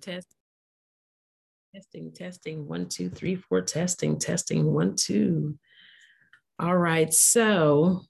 [0.00, 0.28] Test.
[1.74, 5.58] Testing, testing, one, two, three, four, testing, testing, one, two.
[6.58, 7.12] All right.
[7.12, 8.02] So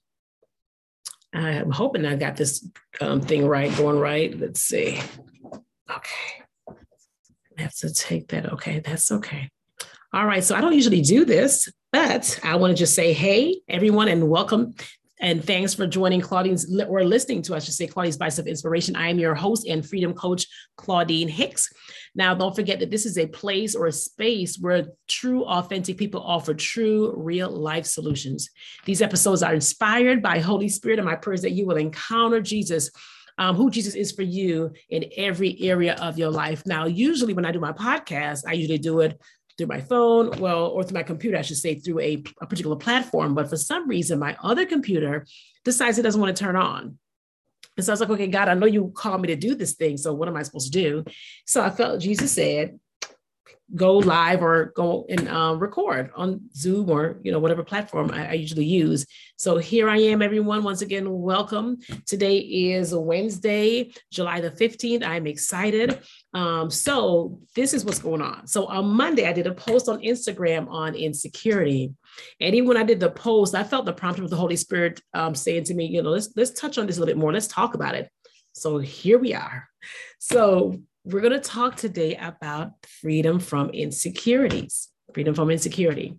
[1.33, 2.67] I'm hoping I got this
[3.01, 4.37] um, thing right, going right.
[4.37, 4.99] Let's see.
[5.89, 6.43] Okay.
[7.57, 8.53] I have to take that.
[8.53, 8.79] Okay.
[8.79, 9.49] That's okay.
[10.13, 10.43] All right.
[10.43, 14.29] So I don't usually do this, but I want to just say, hey, everyone, and
[14.29, 14.73] welcome
[15.19, 18.95] and thanks for joining Claudine's or listening to, I should say, Claudine's Bites of Inspiration.
[18.95, 21.69] I am your host and freedom coach, Claudine Hicks.
[22.15, 26.21] Now, don't forget that this is a place or a space where true, authentic people
[26.21, 28.49] offer true, real life solutions.
[28.85, 32.41] These episodes are inspired by Holy Spirit, and my prayer is that you will encounter
[32.41, 32.89] Jesus.
[33.37, 36.61] Um, who Jesus is for you in every area of your life.
[36.65, 39.17] Now, usually when I do my podcast, I usually do it
[39.59, 42.77] through my phone, well, or through my computer, I should say, through a, a particular
[42.77, 43.35] platform.
[43.35, 45.27] But for some reason, my other computer
[45.65, 46.97] decides it doesn't want to turn on.
[47.75, 49.73] And so I was like, okay, God, I know you called me to do this
[49.73, 49.97] thing.
[49.97, 51.03] So what am I supposed to do?
[51.45, 52.79] So I felt Jesus said,
[53.75, 58.29] go live or go and uh, record on Zoom or you know whatever platform I,
[58.29, 59.05] I, usually use.
[59.37, 60.63] So here I am, everyone.
[60.63, 61.77] Once again, welcome.
[62.05, 65.03] Today is Wednesday, July the fifteenth.
[65.03, 65.99] I'm excited.
[66.33, 68.47] Um, so this is what's going on.
[68.47, 71.93] So on Monday, I did a post on Instagram on insecurity,
[72.39, 75.01] and even when I did the post, I felt the prompt of the Holy Spirit
[75.13, 77.31] um, saying to me, you know, let's let's touch on this a little bit more.
[77.31, 78.09] Let's talk about it.
[78.53, 79.67] So here we are.
[80.19, 80.81] So
[81.11, 86.17] we're going to talk today about freedom from insecurities, freedom from insecurity.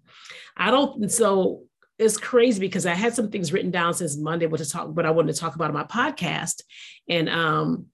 [0.57, 1.65] I don't, so
[1.99, 5.07] it's crazy because I had some things written down since Monday, what to talk, but
[5.07, 6.63] I wanted to talk about on my podcast.
[7.09, 7.87] And um,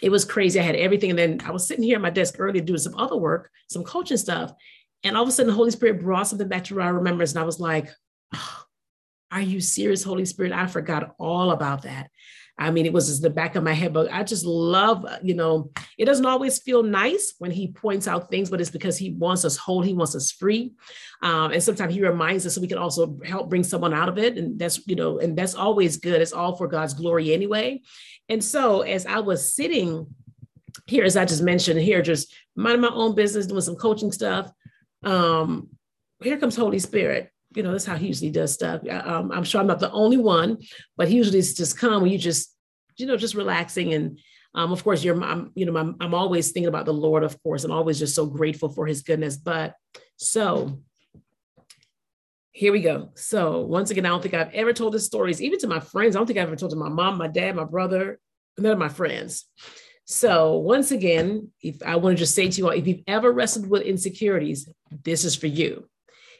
[0.00, 0.60] it was crazy.
[0.60, 1.10] I had everything.
[1.10, 3.84] And then I was sitting here at my desk earlier doing some other work, some
[3.84, 4.52] coaching stuff.
[5.02, 7.32] And all of a sudden, the Holy Spirit brought something back to my remembrance.
[7.32, 7.88] And I was like,
[8.34, 8.62] oh,
[9.32, 10.52] are you serious, Holy Spirit?
[10.52, 12.10] I forgot all about that.
[12.60, 15.70] I mean, it was the back of my head, but I just love, you know,
[15.96, 19.46] it doesn't always feel nice when he points out things, but it's because he wants
[19.46, 20.74] us whole, he wants us free.
[21.22, 24.18] Um, and sometimes he reminds us so we can also help bring someone out of
[24.18, 24.36] it.
[24.36, 26.20] And that's, you know, and that's always good.
[26.20, 27.80] It's all for God's glory anyway.
[28.28, 30.06] And so as I was sitting
[30.86, 34.52] here, as I just mentioned, here, just minding my own business, doing some coaching stuff,
[35.02, 35.68] um,
[36.22, 38.82] here comes Holy Spirit you know, that's how he usually does stuff.
[38.88, 40.58] Um, I'm sure I'm not the only one,
[40.96, 42.49] but he usually just come when you just,
[43.00, 43.94] you know, just relaxing.
[43.94, 44.18] And
[44.54, 47.40] um, of course, you're, I'm, you know, I'm, I'm always thinking about the Lord, of
[47.42, 49.36] course, and always just so grateful for his goodness.
[49.36, 49.74] But
[50.16, 50.80] so
[52.52, 53.10] here we go.
[53.14, 56.14] So once again, I don't think I've ever told the stories, even to my friends.
[56.14, 58.18] I don't think I've ever told to my mom, my dad, my brother,
[58.58, 59.46] none of my friends.
[60.04, 63.30] So once again, if I want to just say to you all, if you've ever
[63.30, 64.68] wrestled with insecurities,
[65.04, 65.88] this is for you.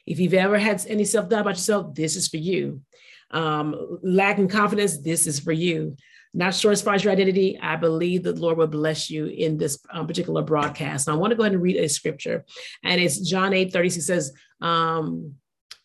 [0.06, 2.82] If you've ever had any self doubt about yourself, this is for you.
[3.30, 5.96] Um, lacking confidence, this is for you.
[6.32, 10.06] Not sure as your identity, I believe the Lord will bless you in this um,
[10.06, 11.08] particular broadcast.
[11.08, 12.44] Now, I want to go ahead and read a scripture,
[12.84, 15.34] and it's John 8 36 says, um,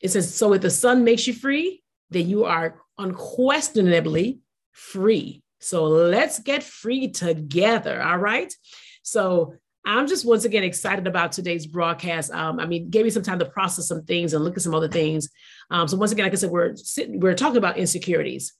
[0.01, 4.39] It says, So if the Son makes you free, then you are unquestionably
[4.71, 5.41] free.
[5.59, 8.01] So let's get free together.
[8.01, 8.53] All right.
[9.01, 9.55] So
[9.85, 12.31] I'm just once again excited about today's broadcast.
[12.31, 14.73] Um, I mean, gave me some time to process some things and look at some
[14.73, 15.29] other things.
[15.69, 18.53] Um, so once again, like I said, we're sitting, we're talking about insecurities,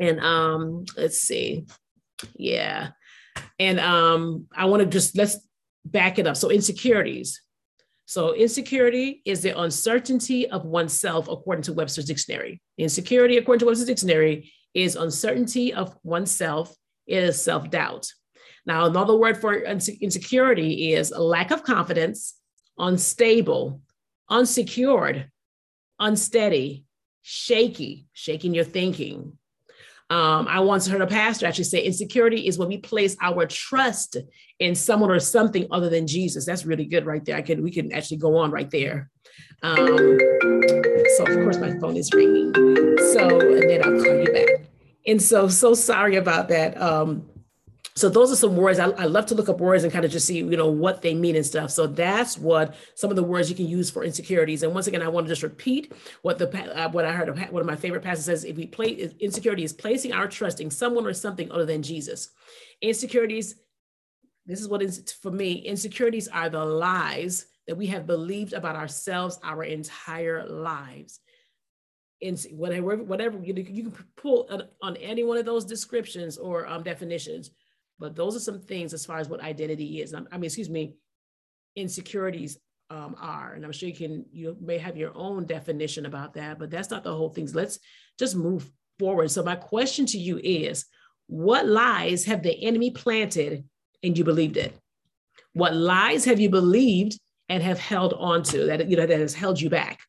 [0.00, 1.66] and um, let's see,
[2.34, 2.90] yeah,
[3.58, 5.38] and um, I want to just let's
[5.84, 6.36] back it up.
[6.36, 7.40] So insecurities.
[8.06, 12.60] So insecurity is the uncertainty of oneself, according to Webster's dictionary.
[12.76, 16.74] Insecurity, according to Webster's dictionary, is uncertainty of oneself.
[17.06, 18.06] Is self doubt.
[18.66, 22.36] Now, another word for insecurity is a lack of confidence,
[22.78, 23.80] unstable,
[24.28, 25.28] unsecured,
[25.98, 26.84] unsteady,
[27.22, 29.38] shaky, shaking your thinking.
[30.10, 34.16] Um, I once heard a pastor actually say insecurity is when we place our trust
[34.58, 36.44] in someone or something other than Jesus.
[36.44, 37.36] That's really good right there.
[37.36, 39.08] I can we can actually go on right there.
[39.62, 40.18] Um,
[41.16, 42.52] so of course my phone is ringing.
[43.12, 44.66] So and then I'll call you back.
[45.06, 46.80] And so so sorry about that.
[46.80, 47.29] Um,
[47.96, 50.10] so those are some words I, I, love to look up words and kind of
[50.10, 51.70] just see you know what they mean and stuff.
[51.70, 54.62] So that's what some of the words you can use for insecurities.
[54.62, 55.92] And once again i want to just repeat
[56.22, 58.66] what the uh, what i heard of one of my favorite passages says if we
[58.66, 62.30] play insecurity is placing our trust in someone or something other than jesus.
[62.80, 63.56] Insecurities
[64.46, 68.74] this is what is for me insecurities are the lies that we have believed about
[68.74, 71.20] ourselves our entire lives.
[72.20, 76.66] In whatever whatever you, you can pull on, on, any one of those descriptions or
[76.66, 77.50] um, definitions
[78.00, 80.14] but those are some things as far as what identity is.
[80.14, 80.94] I mean, excuse me,
[81.76, 82.58] insecurities
[82.88, 83.52] um, are.
[83.52, 86.90] And I'm sure you can, you may have your own definition about that, but that's
[86.90, 87.48] not the whole thing.
[87.52, 87.78] Let's
[88.18, 88.68] just move
[88.98, 89.30] forward.
[89.30, 90.86] So my question to you is,
[91.26, 93.64] what lies have the enemy planted
[94.02, 94.76] and you believed it?
[95.52, 99.34] What lies have you believed and have held on to that, you know, that has
[99.34, 100.00] held you back?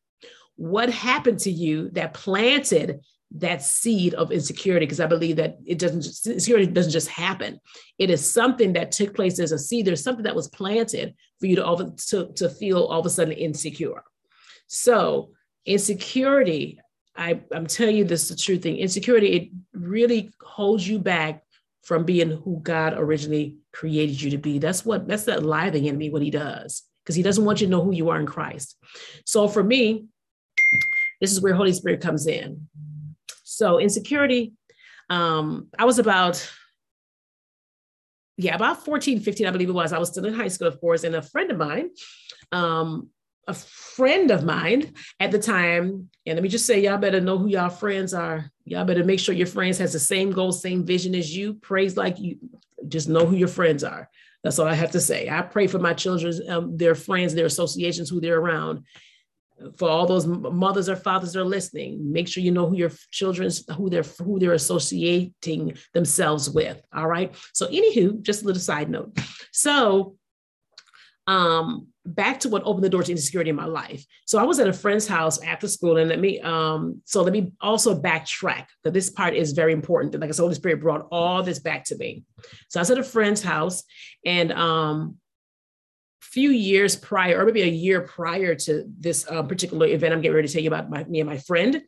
[0.56, 3.00] What happened to you that planted
[3.36, 4.86] that seed of insecurity?
[4.86, 7.60] Because I believe that it doesn't just, insecurity doesn't just happen.
[7.98, 9.86] It is something that took place as a seed.
[9.86, 13.10] There's something that was planted for you to, all to, to feel all of a
[13.10, 14.02] sudden insecure.
[14.66, 15.30] So
[15.66, 16.80] insecurity,
[17.16, 18.76] I, I'm telling you this is the true thing.
[18.76, 21.42] Insecurity, it really holds you back
[21.82, 24.58] from being who God originally created you to be.
[24.58, 27.66] That's what that's that lie the enemy, what he does, because he doesn't want you
[27.66, 28.76] to know who you are in Christ.
[29.26, 30.06] So for me,
[31.20, 32.68] this is where Holy Spirit comes in.
[33.52, 34.52] So insecurity,
[35.10, 36.50] um, I was about,
[38.38, 39.92] yeah, about 14, 15, I believe it was.
[39.92, 41.90] I was still in high school, of course, and a friend of mine,
[42.50, 43.10] um,
[43.46, 47.36] a friend of mine at the time, and let me just say, y'all better know
[47.36, 48.50] who y'all friends are.
[48.64, 51.54] Y'all better make sure your friends has the same goal, same vision as you.
[51.54, 52.38] Praise like you.
[52.88, 54.08] Just know who your friends are.
[54.42, 55.28] That's all I have to say.
[55.28, 58.84] I pray for my children, um, their friends, their associations, who they're around.
[59.76, 63.64] For all those mothers or fathers are listening, make sure you know who your children's
[63.76, 66.80] who they're who they're associating themselves with.
[66.94, 67.34] All right.
[67.52, 69.18] So, anywho, just a little side note.
[69.52, 70.16] So,
[71.26, 74.04] um, back to what opened the door to insecurity in my life.
[74.26, 77.32] So I was at a friend's house after school, and let me um, so let
[77.32, 80.18] me also backtrack because this part is very important.
[80.18, 82.24] Like I said, Holy Spirit brought all this back to me.
[82.68, 83.84] So I was at a friend's house,
[84.24, 85.16] and um,
[86.22, 90.36] few years prior, or maybe a year prior to this uh, particular event, I'm getting
[90.36, 91.82] ready to tell you about my, me and my friend.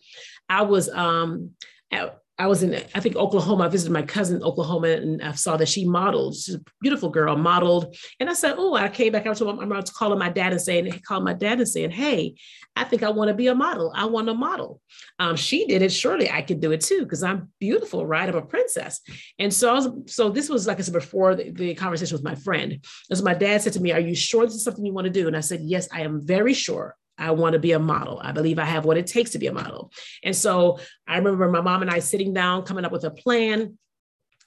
[0.48, 1.52] I was um,
[1.90, 3.64] at, I was in, I think, Oklahoma.
[3.64, 6.34] I visited my cousin in Oklahoma and I saw that she modeled.
[6.34, 7.96] She's a beautiful girl, modeled.
[8.18, 9.26] And I said, Oh, I came back.
[9.26, 12.34] I was I'm calling my dad and saying, calling my dad and saying, Hey,
[12.74, 13.92] I think I want to be a model.
[13.94, 14.80] I want to model.
[15.20, 15.92] Um, she did it.
[15.92, 18.28] Surely I can do it too, because I'm beautiful, right?
[18.28, 19.00] I'm a princess.
[19.38, 22.24] And so I was, so this was, like I said before, the, the conversation with
[22.24, 22.84] my friend.
[23.12, 25.04] As so my dad said to me, Are you sure this is something you want
[25.04, 25.28] to do?
[25.28, 26.96] And I said, Yes, I am very sure.
[27.18, 28.20] I want to be a model.
[28.22, 29.92] I believe I have what it takes to be a model.
[30.22, 33.78] And so I remember my mom and I sitting down, coming up with a plan.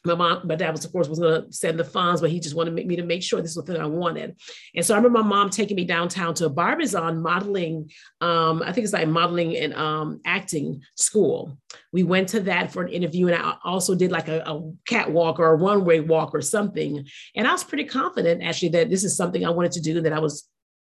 [0.06, 2.40] My mom, my dad was, of course, was going to send the funds, but he
[2.40, 4.38] just wanted me to make sure this was what I wanted.
[4.76, 7.90] And so I remember my mom taking me downtown to a Barbizon modeling.
[8.22, 11.58] Um, I think it's like modeling and um, acting school.
[11.92, 15.40] We went to that for an interview, and I also did like a, a catwalk
[15.40, 17.06] or a runway walk or something.
[17.36, 20.14] And I was pretty confident, actually, that this is something I wanted to do, that
[20.14, 20.48] I was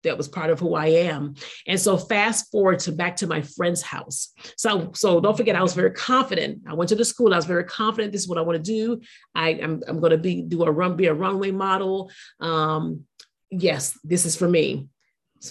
[0.06, 1.34] that was part of who I am.
[1.66, 4.32] And so fast forward to back to my friend's house.
[4.56, 6.62] So, so don't forget, I was very confident.
[6.66, 7.32] I went to the school.
[7.32, 8.12] I was very confident.
[8.12, 9.00] This is what I want to do.
[9.34, 12.10] I, I'm, I'm going to be do a run, be a runway model.
[12.40, 13.04] Um,
[13.50, 14.88] yes, this is for me.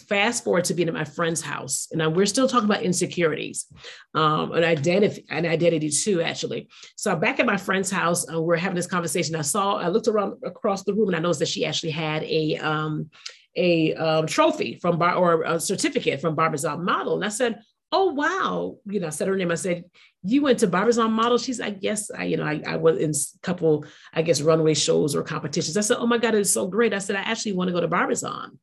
[0.10, 3.68] Fast forward to being at my friend's house, and we're still talking about insecurities,
[4.16, 6.68] um, and identity, and identity too, actually.
[6.96, 9.36] So back at my friend's house, uh, we're having this conversation.
[9.36, 12.24] I saw, I looked around across the room, and I noticed that she actually had
[12.24, 13.12] a um,
[13.56, 17.16] a um, trophy from Bar or a certificate from Barbizon Model.
[17.16, 17.62] And I said,
[17.92, 18.78] Oh, wow.
[18.86, 19.52] You know, I said her name.
[19.52, 19.86] I said,
[20.24, 21.38] You went to Barbizon Model?
[21.38, 24.74] She's like, Yes, I, you know, I, I was in a couple, I guess, runway
[24.74, 25.78] shows or competitions.
[25.78, 26.94] I said, Oh my God, it's so great.
[26.94, 28.60] I said, I actually want to go to Barbizon.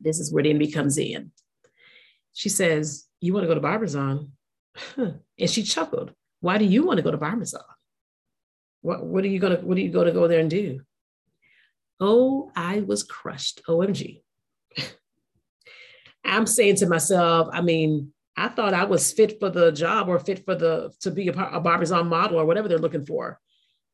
[0.00, 1.32] This is where the enemy comes in.
[2.34, 4.32] She says, You want to go to Barbizon?
[4.76, 5.12] Huh.
[5.38, 6.12] And she chuckled.
[6.40, 7.60] Why do you want to go to Barbizon?
[8.80, 10.80] What, what are you gonna what are you gonna go there and do?
[12.00, 13.62] Oh, I was crushed.
[13.68, 14.22] OMG.
[16.24, 20.18] I'm saying to myself, I mean, I thought I was fit for the job or
[20.18, 23.40] fit for the to be a, a Barbizon model or whatever they're looking for.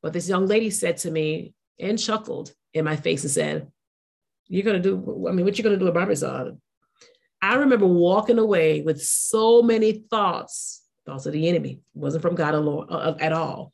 [0.02, 3.68] But this young lady said to me and chuckled in my face and said,
[4.48, 6.60] You're gonna do, I mean, what you gonna do at Barbizon?
[7.40, 12.34] I remember walking away with so many thoughts, thoughts of the enemy, it wasn't from
[12.34, 13.72] God alone uh, at all.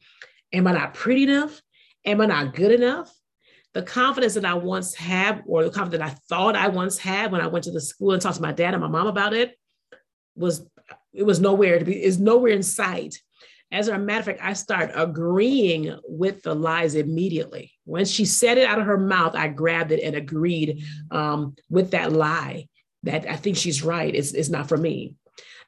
[0.53, 1.61] Am I not pretty enough?
[2.05, 3.13] Am I not good enough?
[3.73, 7.31] The confidence that I once had, or the confidence that I thought I once had
[7.31, 9.33] when I went to the school and talked to my dad and my mom about
[9.33, 9.57] it,
[10.35, 10.67] was
[11.12, 13.17] it was nowhere to be, is nowhere in sight.
[13.73, 17.73] As a matter of fact, I start agreeing with the lies immediately.
[17.85, 21.93] When she said it out of her mouth, I grabbed it and agreed um, with
[21.93, 22.69] that lie
[23.05, 24.12] that I think she's right.
[24.12, 25.15] It's, it's not for me.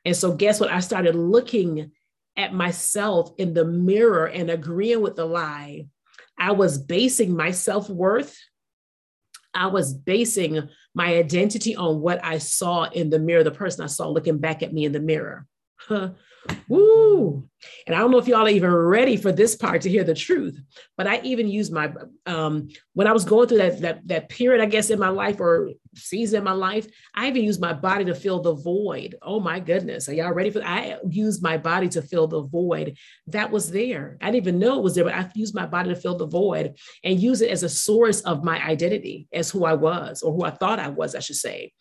[0.04, 0.72] And so, guess what?
[0.72, 1.92] I started looking
[2.36, 5.86] at myself in the mirror and agreeing with the lie
[6.42, 8.36] I was basing my self worth,
[9.54, 13.86] I was basing my identity on what I saw in the mirror, the person I
[13.86, 15.46] saw looking back at me in the mirror.
[16.68, 17.48] Woo!
[17.86, 20.14] And I don't know if y'all are even ready for this part to hear the
[20.14, 20.60] truth,
[20.96, 21.92] but I even used my
[22.26, 25.40] um when I was going through that that that period, I guess, in my life
[25.40, 29.16] or season in my life, I even used my body to fill the void.
[29.22, 30.08] Oh my goodness.
[30.08, 30.62] Are y'all ready for?
[30.64, 32.96] I used my body to fill the void
[33.28, 34.18] that was there.
[34.20, 36.26] I didn't even know it was there, but I used my body to fill the
[36.26, 40.32] void and use it as a source of my identity as who I was or
[40.32, 41.72] who I thought I was, I should say.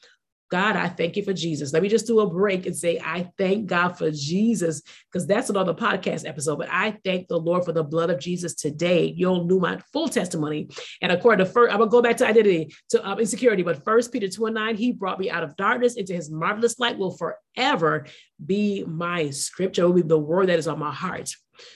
[0.52, 1.72] God, I thank you for Jesus.
[1.72, 5.50] Let me just do a break and say, I thank God for Jesus, because that's
[5.50, 6.58] another podcast episode.
[6.58, 9.14] But I thank the Lord for the blood of Jesus today.
[9.16, 10.68] You'll know my full testimony.
[11.02, 13.64] And according to first, I'm gonna go back to identity, to um, insecurity.
[13.64, 16.78] But first Peter 2 and 9, he brought me out of darkness into his marvelous
[16.80, 18.06] light, will forever
[18.46, 21.34] be my scripture, will be the word that is on my heart.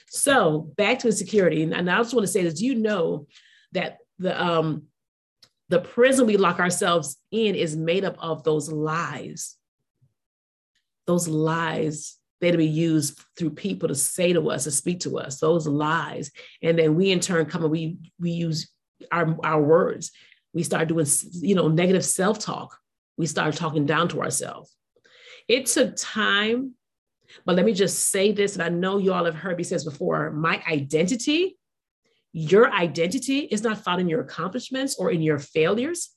[0.08, 1.64] So back to insecurity.
[1.64, 3.28] And I just want to say this: you know
[3.72, 4.84] that the um
[5.70, 9.56] the prison we lock ourselves in is made up of those lies.
[11.08, 15.40] Those lies that we use through people to say to us, to speak to us,
[15.40, 16.32] those lies.
[16.62, 18.70] And then we in turn come and we we use
[19.12, 20.12] our, our words.
[20.54, 22.78] We start doing, you know, negative self-talk.
[23.18, 24.76] We start talking down to ourselves.
[25.48, 26.74] It took time,
[27.46, 29.76] but let me just say this, and I know you all have heard me say
[29.76, 30.32] this before.
[30.32, 31.58] My identity
[32.38, 36.10] your identity is not found in your accomplishments or in your failures,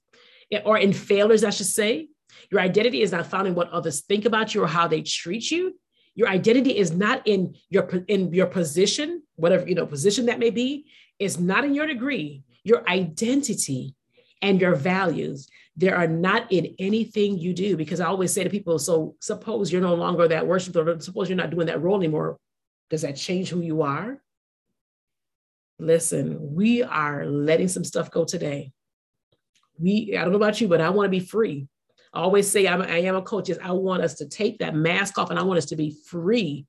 [0.50, 2.08] eh, or in failures, I should say.
[2.50, 5.48] Your identity is not found in what others think about you or how they treat
[5.48, 5.78] you.
[6.16, 10.50] Your identity is not in your in your position, whatever you know position that may
[10.50, 10.87] be.
[11.20, 12.42] It's not in your degree.
[12.64, 13.94] Your identity
[14.42, 17.76] and your values they are not in anything you do.
[17.76, 21.37] Because I always say to people, so suppose you're no longer that worshiper, suppose you're
[21.37, 22.37] not doing that role anymore.
[22.90, 24.20] Does that change who you are?
[25.78, 28.73] Listen, we are letting some stuff go today.
[29.78, 31.68] We, I don't know about you, but I want to be free.
[32.12, 33.49] I always say I'm, I am a coach.
[33.49, 35.97] Is I want us to take that mask off and I want us to be
[36.06, 36.66] free.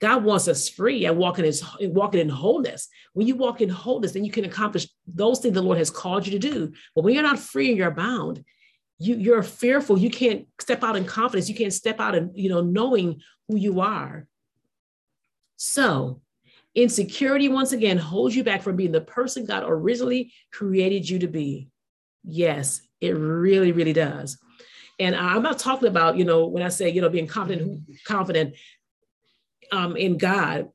[0.00, 1.54] God wants us free and walking in,
[1.92, 2.88] walking in wholeness.
[3.12, 6.26] When you walk in wholeness, then you can accomplish those things the Lord has called
[6.26, 6.72] you to do.
[6.94, 8.42] But when you're not free and you're bound,
[8.98, 9.98] you, you're fearful.
[9.98, 11.48] You can't step out in confidence.
[11.48, 14.26] You can't step out and you know knowing who you are.
[15.56, 16.22] So
[16.74, 21.28] Insecurity, once again, holds you back from being the person God originally created you to
[21.28, 21.68] be.
[22.22, 24.38] Yes, it really, really does.
[24.98, 28.54] And I'm not talking about, you know, when I say, you know, being confident, confident
[29.72, 30.68] um, in God,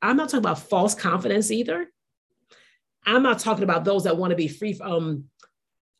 [0.00, 1.90] I'm not talking about false confidence either.
[3.06, 4.78] I'm not talking about those that want to be free.
[4.80, 5.24] Um,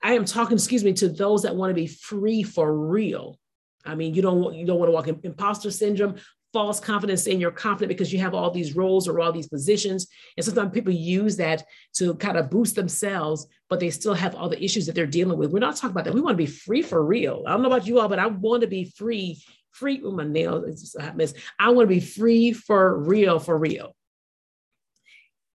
[0.03, 3.39] I am talking, excuse me, to those that want to be free for real.
[3.85, 6.17] I mean, you don't you don't want to walk in imposter syndrome,
[6.55, 10.07] false confidence saying you're confident because you have all these roles or all these positions.
[10.37, 14.49] And sometimes people use that to kind of boost themselves, but they still have all
[14.49, 15.51] the issues that they're dealing with.
[15.51, 16.15] We're not talking about that.
[16.15, 17.43] We want to be free for real.
[17.45, 19.43] I don't know about you all, but I want to be free,
[19.73, 20.01] free.
[20.05, 21.35] Oh, my nails, it's just a hot mess.
[21.59, 23.97] I want to be free for real, for real.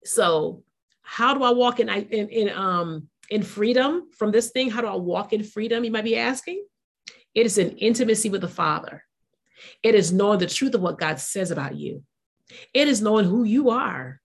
[0.05, 0.63] So
[1.01, 4.71] how do I walk in, in, in, um, in freedom from this thing?
[4.71, 5.83] How do I walk in freedom?
[5.83, 6.65] You might be asking.
[7.33, 9.03] It is an intimacy with the Father.
[9.83, 12.03] It is knowing the truth of what God says about you.
[12.73, 14.21] It is knowing who you are.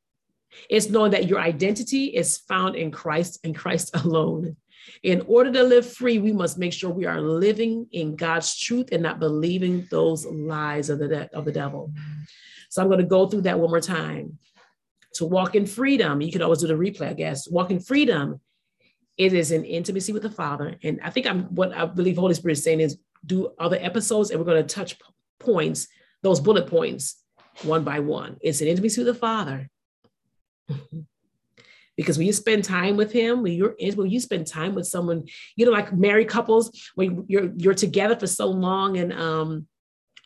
[0.69, 4.57] It's knowing that your identity is found in Christ and Christ alone.
[5.03, 8.89] In order to live free, we must make sure we are living in God's truth
[8.93, 11.93] and not believing those lies of the, de- of the devil.
[12.71, 14.39] So I'm going to go through that one more time.
[15.15, 17.49] To walk in freedom, you can always do the replay, I guess.
[17.49, 18.41] Walk in freedom,
[19.17, 20.77] it is in intimacy with the Father.
[20.83, 22.97] And I think I'm what I believe Holy Spirit is saying is
[23.27, 24.97] do other episodes and we're going to touch
[25.41, 25.89] points,
[26.23, 27.23] those bullet points,
[27.63, 28.37] one by one.
[28.41, 29.69] It's an intimacy with the Father.
[31.97, 35.25] because when you spend time with him, when you're when you spend time with someone,
[35.57, 39.67] you know, like married couples, when you're you're together for so long, and um,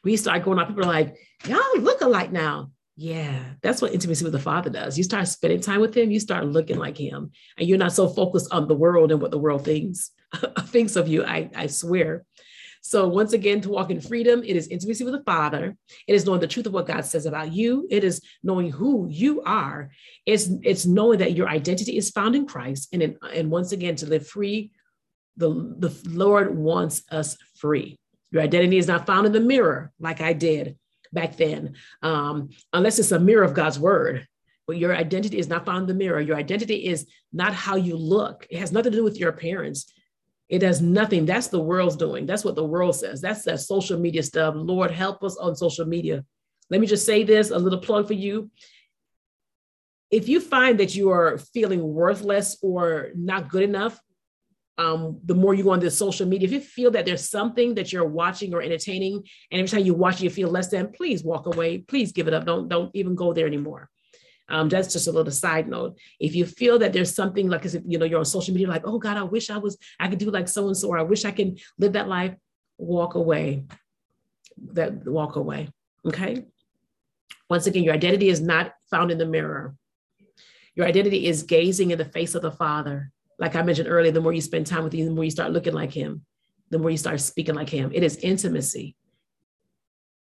[0.04, 1.16] we start going out, people are like,
[1.46, 2.70] y'all look alike now.
[2.96, 4.96] Yeah, that's what intimacy with the Father does.
[4.96, 8.08] You start spending time with Him, you start looking like Him, and you're not so
[8.08, 10.12] focused on the world and what the world thinks
[10.66, 11.24] thinks of you.
[11.24, 12.24] I I swear.
[12.86, 15.74] So, once again, to walk in freedom, it is intimacy with the Father.
[16.06, 17.88] It is knowing the truth of what God says about you.
[17.90, 19.90] It is knowing who you are.
[20.26, 22.90] It's, it's knowing that your identity is found in Christ.
[22.92, 24.70] And, in, and once again, to live free,
[25.38, 25.48] the,
[25.78, 27.96] the Lord wants us free.
[28.30, 30.76] Your identity is not found in the mirror like I did
[31.10, 34.28] back then, um, unless it's a mirror of God's word.
[34.66, 36.20] But your identity is not found in the mirror.
[36.20, 38.46] Your identity is not how you look.
[38.50, 39.90] It has nothing to do with your appearance.
[40.48, 41.24] It does nothing.
[41.24, 42.26] That's the world's doing.
[42.26, 43.20] That's what the world says.
[43.20, 44.54] That's that social media stuff.
[44.56, 46.24] Lord, help us on social media.
[46.70, 48.50] Let me just say this a little plug for you.
[50.10, 53.98] If you find that you are feeling worthless or not good enough,
[54.76, 57.74] um, the more you go on this social media, if you feel that there's something
[57.76, 60.90] that you're watching or entertaining, and every time you watch it, you feel less than,
[60.90, 61.78] please walk away.
[61.78, 62.44] Please give it up.
[62.44, 63.88] Don't don't even go there anymore.
[64.48, 65.98] Um, that's just a little side note.
[66.20, 68.98] If you feel that there's something like, you know, you're on social media, like, oh
[68.98, 71.24] God, I wish I was, I could do like so and so, or I wish
[71.24, 72.34] I can live that life.
[72.76, 73.64] Walk away.
[74.72, 75.68] That walk away.
[76.06, 76.44] Okay.
[77.48, 79.74] Once again, your identity is not found in the mirror.
[80.74, 83.12] Your identity is gazing in the face of the Father.
[83.38, 85.52] Like I mentioned earlier, the more you spend time with him, the more you start
[85.52, 86.24] looking like him,
[86.70, 87.90] the more you start speaking like him.
[87.94, 88.96] It is intimacy.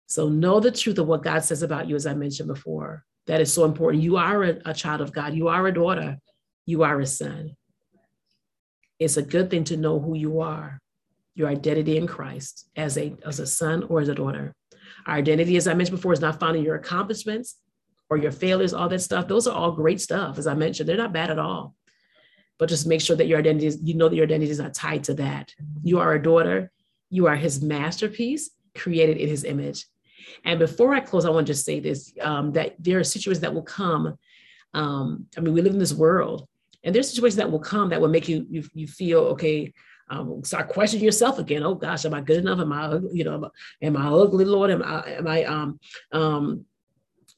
[0.06, 3.04] So know the truth of what God says about you, as I mentioned before.
[3.26, 4.02] That is so important.
[4.02, 5.34] You are a, a child of God.
[5.34, 6.18] You are a daughter.
[6.66, 7.56] You are a son.
[8.98, 10.80] It's a good thing to know who you are,
[11.34, 14.54] your identity in Christ as a, as a son or as a daughter.
[15.06, 17.56] Our identity, as I mentioned before, is not found in your accomplishments
[18.10, 19.26] or your failures, all that stuff.
[19.26, 20.38] Those are all great stuff.
[20.38, 21.74] As I mentioned, they're not bad at all.
[22.58, 24.74] But just make sure that your identity is, you know that your identity is not
[24.74, 25.52] tied to that.
[25.82, 26.70] You are a daughter.
[27.10, 29.86] You are his masterpiece, created in his image.
[30.44, 33.40] And before I close, I want to just say this um, that there are situations
[33.40, 34.18] that will come.
[34.74, 36.48] Um, I mean, we live in this world,
[36.84, 39.72] and there's situations that will come that will make you you, you feel okay.
[40.08, 41.62] Um, start questioning yourself again.
[41.62, 42.58] Oh gosh, am I good enough?
[42.58, 43.50] Am I, you know,
[43.80, 44.70] am I ugly, Lord?
[44.70, 46.66] Am I, am I, um, um,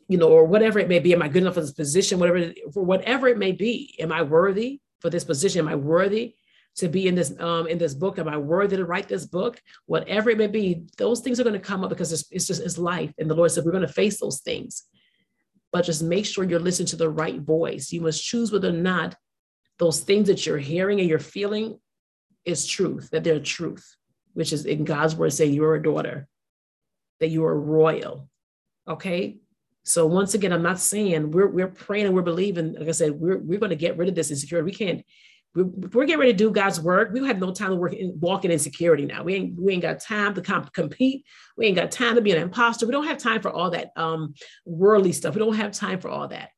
[0.08, 1.12] you know, or whatever it may be?
[1.12, 2.18] Am I good enough for this position?
[2.18, 5.60] Whatever, for whatever it may be, am I worthy for this position?
[5.60, 6.34] Am I worthy
[6.76, 8.18] to be in this um, in this book?
[8.18, 9.60] Am I worthy to write this book?
[9.86, 12.62] Whatever it may be, those things are going to come up because it's, it's just
[12.62, 13.12] it's life.
[13.18, 14.84] And the Lord said we're going to face those things,
[15.72, 17.92] but just make sure you're listening to the right voice.
[17.92, 19.16] You must choose whether or not
[19.78, 21.78] those things that you're hearing and you're feeling
[22.44, 23.96] is truth, that they're truth,
[24.34, 26.28] which is in God's word saying you're a daughter,
[27.20, 28.28] that you are royal.
[28.86, 29.38] Okay.
[29.84, 32.74] So once again, I'm not saying we're we're praying and we're believing.
[32.74, 34.64] Like I said, we're we're going to get rid of this insecurity.
[34.64, 35.04] We can't
[35.54, 37.10] we're, getting ready to do God's work.
[37.12, 39.22] We have no time to work in, walk in insecurity now.
[39.22, 41.24] We ain't, we ain't got time to comp- compete.
[41.56, 42.86] We ain't got time to be an imposter.
[42.86, 44.34] We don't have time for all that um,
[44.64, 45.34] worldly stuff.
[45.34, 46.50] We don't have time for all that.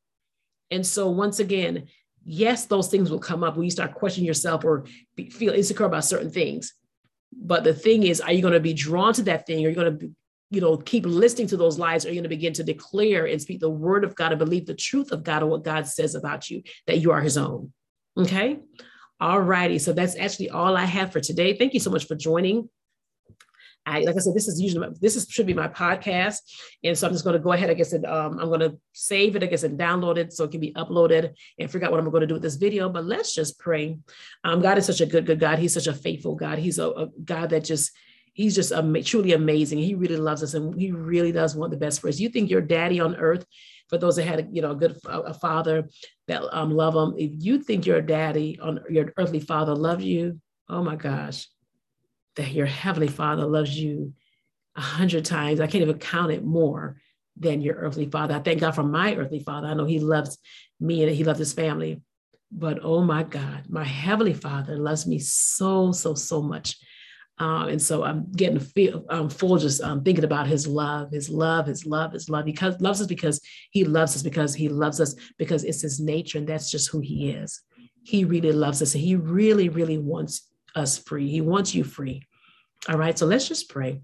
[0.70, 1.88] And so once again,
[2.24, 5.86] yes, those things will come up when you start questioning yourself or be, feel insecure
[5.86, 6.72] about certain things.
[7.32, 9.64] But the thing is, are you going to be drawn to that thing?
[9.64, 10.10] Are you going to
[10.50, 13.42] you know, keep listening to those lies, or you're going to begin to declare and
[13.42, 16.14] speak the word of God and believe the truth of God or what God says
[16.14, 17.72] about you, that you are his own.
[18.16, 18.58] Okay.
[19.20, 19.78] All righty.
[19.78, 21.56] So that's actually all I have for today.
[21.56, 22.68] Thank you so much for joining.
[23.86, 26.38] I, like I said, this is usually this is should be my podcast,
[26.82, 27.70] and so I'm just going to go ahead.
[27.70, 29.44] I guess and um, I'm going to save it.
[29.44, 32.10] I guess and download it so it can be uploaded and figure out what I'm
[32.10, 32.88] going to do with this video.
[32.88, 33.96] But let's just pray.
[34.42, 35.60] Um, God is such a good, good God.
[35.60, 36.58] He's such a faithful God.
[36.58, 37.92] He's a, a God that just
[38.32, 39.78] he's just um, truly amazing.
[39.78, 42.18] He really loves us, and he really does want the best for us.
[42.18, 43.46] You think your daddy on earth
[43.88, 45.88] for those that had you know a good a father
[46.28, 47.14] that um, love them.
[47.16, 51.48] If you think your daddy on your earthly father loves you, oh my gosh,
[52.36, 54.12] that your heavenly father loves you
[54.76, 55.60] a hundred times.
[55.60, 56.96] I can't even count it more
[57.36, 58.34] than your earthly father.
[58.34, 59.68] I thank God for my earthly father.
[59.68, 60.38] I know he loves
[60.80, 62.02] me and he loves his family.
[62.50, 66.78] But oh my God, my heavenly father loves me so, so, so much.
[67.38, 71.28] Um, and so I'm getting feel, um, full just um, thinking about his love, his
[71.28, 72.46] love, his love, his love.
[72.46, 76.38] He loves us because he loves us because he loves us because it's his nature
[76.38, 77.62] and that's just who he is.
[78.04, 81.28] He really loves us and he really, really wants us free.
[81.28, 82.22] He wants you free.
[82.88, 84.00] All right, so let's just pray.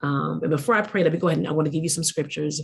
[0.00, 1.88] Um, and before I pray, let me go ahead and I want to give you
[1.88, 2.60] some scriptures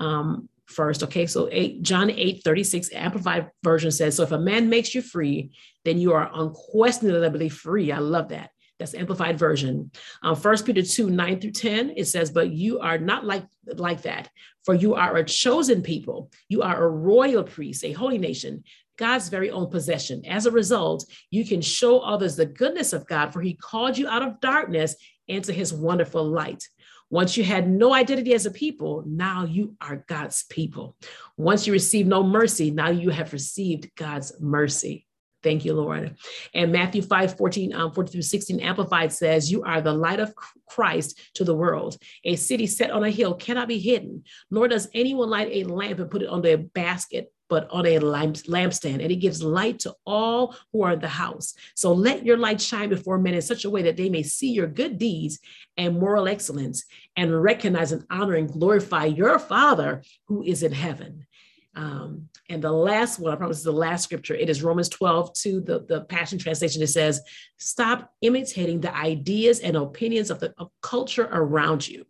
[0.00, 1.04] um, first.
[1.04, 5.02] Okay, so eight, John 8 36, Amplified Version says, So if a man makes you
[5.02, 5.52] free,
[5.84, 7.92] then you are unquestionably free.
[7.92, 8.50] I love that.
[8.80, 9.92] That's the amplified version.
[10.22, 14.02] Um, First Peter 2, 9 through 10, it says, But you are not like, like
[14.02, 14.30] that,
[14.64, 16.32] for you are a chosen people.
[16.48, 18.64] You are a royal priest, a holy nation,
[19.00, 20.26] God's very own possession.
[20.26, 24.06] As a result, you can show others the goodness of God, for he called you
[24.06, 24.94] out of darkness
[25.26, 26.68] into his wonderful light.
[27.08, 30.96] Once you had no identity as a people, now you are God's people.
[31.38, 35.06] Once you received no mercy, now you have received God's mercy.
[35.42, 36.16] Thank you, Lord.
[36.54, 40.34] And Matthew 5 14, um, 14 through 16 Amplified says, You are the light of
[40.68, 41.96] Christ to the world.
[42.24, 45.98] A city set on a hill cannot be hidden, nor does anyone light a lamp
[45.98, 49.02] and put it under a basket, but on a lampstand.
[49.02, 51.54] And it gives light to all who are in the house.
[51.74, 54.52] So let your light shine before men in such a way that they may see
[54.52, 55.38] your good deeds
[55.78, 56.84] and moral excellence
[57.16, 61.26] and recognize and honor and glorify your Father who is in heaven.
[61.74, 64.34] Um, and the last one, I promise is the last scripture.
[64.34, 66.82] It is Romans 12, 2, the, the Passion Translation.
[66.82, 67.20] It says,
[67.58, 72.04] Stop imitating the ideas and opinions of the of culture around you.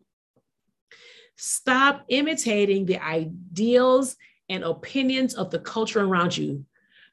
[1.37, 4.17] Stop imitating the ideals
[4.49, 6.65] and opinions of the culture around you,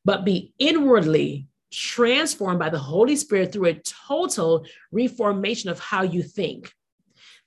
[0.05, 6.23] but be inwardly transformed by the Holy Spirit through a total reformation of how you
[6.23, 6.71] think.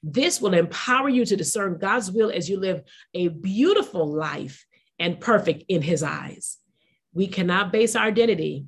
[0.02, 2.82] This will empower you to discern God's will as you live
[3.14, 4.66] a beautiful life
[5.00, 6.58] and perfect in His eyes.
[7.12, 8.66] We cannot base our identity,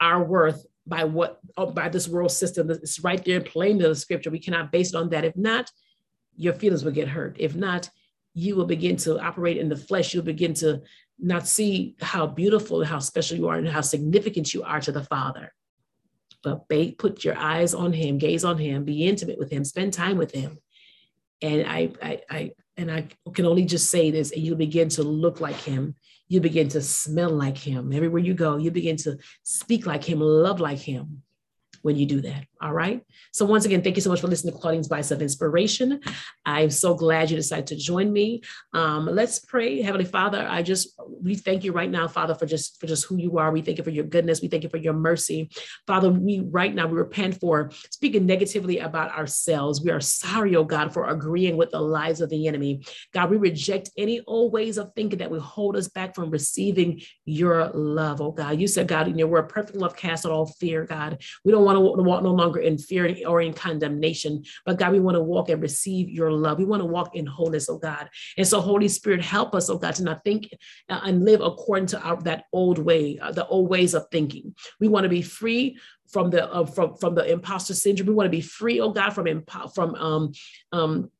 [0.00, 2.70] our worth by what oh, by this world system.
[2.70, 4.30] It's right there plain in the scripture.
[4.30, 5.24] We cannot base it on that.
[5.24, 5.70] If not,
[6.34, 7.36] your feelings will get hurt.
[7.38, 7.88] If not,
[8.34, 10.12] you will begin to operate in the flesh.
[10.12, 10.82] You'll begin to
[11.18, 14.92] not see how beautiful, and how special you are, and how significant you are to
[14.92, 15.52] the Father.
[16.42, 19.92] But bait, put your eyes on Him, gaze on Him, be intimate with Him, spend
[19.92, 20.58] time with Him.
[21.42, 25.02] And I, I, I and I can only just say this, and you begin to
[25.02, 25.94] look like Him.
[26.28, 27.92] You begin to smell like Him.
[27.92, 31.22] Everywhere you go, you begin to speak like Him, love like Him
[31.82, 32.46] when you do that.
[32.60, 33.02] All right.
[33.32, 36.00] So, once again, thank you so much for listening to Claudine's Bites of Inspiration.
[36.44, 38.42] I'm so glad you decided to join me.
[38.72, 39.82] Um, let's pray.
[39.82, 43.16] Heavenly Father, I just, we thank you right now, Father, for just, for just who
[43.16, 43.52] you are.
[43.52, 44.40] We thank you for your goodness.
[44.40, 45.50] We thank you for your mercy.
[45.86, 49.82] Father, we right now, we repent for speaking negatively about ourselves.
[49.82, 52.82] We are sorry, oh God, for agreeing with the lies of the enemy.
[53.12, 57.02] God, we reject any old ways of thinking that will hold us back from receiving
[57.26, 58.58] your love, oh God.
[58.58, 61.22] You said, God, in your word, perfect love casts out all fear, God.
[61.44, 64.92] We don't want want to walk no longer in fear or in condemnation, but God,
[64.92, 66.58] we want to walk and receive your love.
[66.58, 68.08] We want to walk in wholeness, oh God.
[68.36, 70.48] And so, Holy Spirit, help us, oh God, to not think
[70.88, 74.54] uh, and live according to our, that old way, uh, the old ways of thinking.
[74.80, 78.08] We want to be free from the uh, from from the imposter syndrome.
[78.08, 80.32] We want to be free, oh God, from impo- from um
[80.72, 81.10] um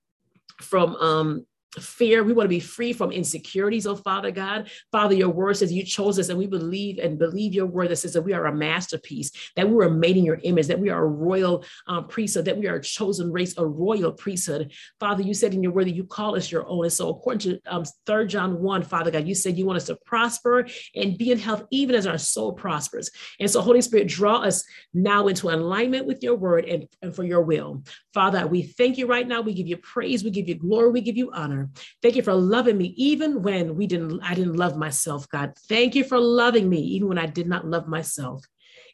[0.60, 1.46] from um
[1.80, 2.24] fear.
[2.24, 4.70] We want to be free from insecurities, oh Father God.
[4.92, 7.96] Father, your word says you chose us, and we believe and believe your word that
[7.96, 10.90] says that we are a masterpiece, that we were made in your image, that we
[10.90, 14.72] are a royal um, priesthood, that we are a chosen race, a royal priesthood.
[15.00, 16.84] Father, you said in your word that you call us your own.
[16.84, 19.86] And so, according to um, 3 John 1, Father God, you said you want us
[19.86, 23.10] to prosper and be in health, even as our soul prospers.
[23.40, 27.24] And so, Holy Spirit, draw us now into alignment with your word and, and for
[27.24, 27.82] your will.
[28.14, 29.40] Father, we thank you right now.
[29.40, 31.65] We give you praise, we give you glory, we give you honor.
[32.02, 35.54] Thank you for loving me even when we didn't I didn't love myself, God.
[35.68, 38.44] Thank you for loving me even when I did not love myself.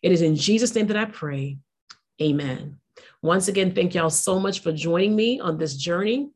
[0.03, 1.59] It is in Jesus name that I pray.
[2.21, 2.79] Amen.
[3.23, 6.31] Once again, thank y'all so much for joining me on this journey.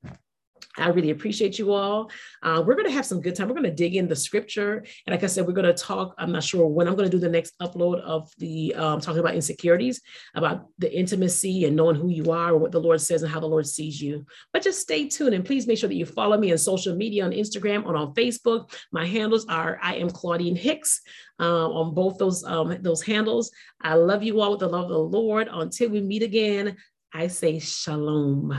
[0.79, 2.11] I really appreciate you all.
[2.43, 3.49] Uh, we're going to have some good time.
[3.49, 4.85] We're going to dig in the scripture.
[5.07, 6.15] And like I said, we're going to talk.
[6.19, 9.21] I'm not sure when I'm going to do the next upload of the um, talking
[9.21, 10.01] about insecurities,
[10.35, 13.41] about the intimacy and knowing who you are, or what the Lord says and how
[13.41, 14.27] the Lord sees you.
[14.53, 17.25] But just stay tuned and please make sure that you follow me on social media
[17.25, 18.73] on Instagram or on Facebook.
[18.93, 21.01] My handles are I am Claudine Hicks
[21.39, 23.51] um, on both those, um, those handles.
[23.81, 25.49] I love you all with the love of the Lord.
[25.51, 26.77] Until we meet again,
[27.12, 28.59] I say shalom.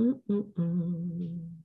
[0.00, 1.59] Mm-mm-mm.